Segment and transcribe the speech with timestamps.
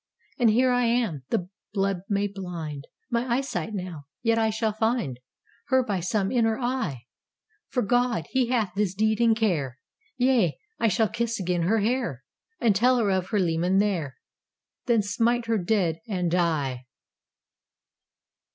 [0.39, 1.25] And here I am.
[1.29, 4.05] The blood may blind My eyesight now...
[4.23, 5.19] yet I shall find
[5.67, 7.05] Her by some inner eye!
[7.67, 9.77] For God He hath this deed in care!
[10.17, 10.57] Yea!
[10.79, 12.23] I shall kiss again her hair,
[12.59, 14.17] And tell her of her leman there,
[14.87, 16.87] Then smite her dead and die.